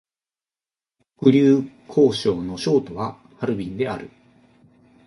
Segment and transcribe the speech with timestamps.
[1.19, 4.09] 黒竜江省の省都はハルビンである